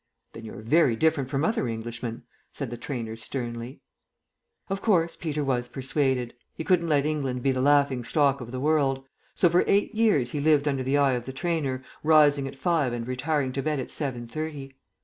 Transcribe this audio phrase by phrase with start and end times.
[0.33, 3.81] "Then you're very different from other Englishmen," said the trainer sternly......
[4.67, 8.59] Of course, Peter was persuaded; he couldn't let England be the laughing stock of the
[8.59, 9.05] world.
[9.35, 12.93] So for eight years he lived under the eye of the trainer, rising at five
[12.93, 14.73] and retiring to bed at seven thirty.